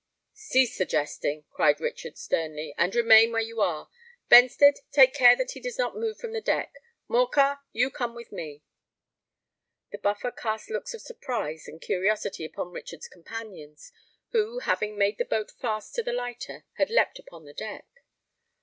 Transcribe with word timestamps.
"Cease 0.33 0.79
this 0.79 0.89
jesting," 0.89 1.45
cried 1.51 1.79
Richard 1.79 2.17
sternly; 2.17 2.73
"and 2.75 2.95
remain 2.95 3.31
where 3.31 3.39
you 3.39 3.61
are. 3.61 3.87
Benstead, 4.29 4.79
take 4.91 5.13
care 5.13 5.35
that 5.35 5.51
he 5.51 5.59
does 5.59 5.77
not 5.77 5.95
move 5.95 6.17
from 6.17 6.33
the 6.33 6.41
deck: 6.41 6.73
Morcar, 7.07 7.59
come 7.93 8.11
you 8.11 8.15
with 8.15 8.31
me." 8.31 8.63
The 9.91 9.99
Buffer 9.99 10.31
cast 10.31 10.71
looks 10.71 10.95
of 10.95 11.03
surprise 11.03 11.67
and 11.67 11.79
curiosity 11.79 12.45
upon 12.45 12.71
Richard's 12.71 13.07
companions, 13.07 13.91
who, 14.31 14.57
having 14.61 14.97
made 14.97 15.19
the 15.19 15.23
boat 15.25 15.51
fast 15.51 15.93
to 15.93 16.01
the 16.01 16.13
lighter, 16.13 16.65
had 16.79 16.89
leapt 16.89 17.19
upon 17.19 17.45
the 17.45 17.53
deck. 17.53 17.85